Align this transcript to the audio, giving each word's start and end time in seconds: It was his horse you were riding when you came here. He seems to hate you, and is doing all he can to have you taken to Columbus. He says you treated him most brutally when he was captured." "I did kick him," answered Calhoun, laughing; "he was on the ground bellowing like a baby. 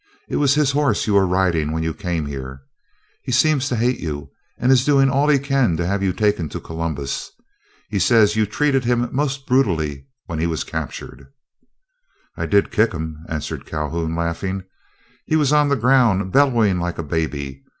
It 0.27 0.37
was 0.37 0.55
his 0.55 0.71
horse 0.71 1.05
you 1.05 1.13
were 1.13 1.27
riding 1.27 1.71
when 1.71 1.83
you 1.83 1.93
came 1.93 2.25
here. 2.25 2.63
He 3.21 3.31
seems 3.31 3.69
to 3.69 3.75
hate 3.75 3.99
you, 3.99 4.31
and 4.57 4.71
is 4.71 4.83
doing 4.83 5.11
all 5.11 5.27
he 5.29 5.37
can 5.37 5.77
to 5.77 5.85
have 5.85 6.01
you 6.01 6.11
taken 6.11 6.49
to 6.49 6.59
Columbus. 6.59 7.29
He 7.87 7.99
says 7.99 8.35
you 8.35 8.47
treated 8.47 8.83
him 8.83 9.07
most 9.15 9.45
brutally 9.45 10.07
when 10.25 10.39
he 10.39 10.47
was 10.47 10.63
captured." 10.63 11.27
"I 12.35 12.47
did 12.47 12.71
kick 12.71 12.93
him," 12.93 13.23
answered 13.29 13.67
Calhoun, 13.67 14.15
laughing; 14.15 14.63
"he 15.27 15.35
was 15.35 15.53
on 15.53 15.69
the 15.69 15.75
ground 15.75 16.31
bellowing 16.31 16.79
like 16.79 16.97
a 16.97 17.03
baby. 17.03 17.61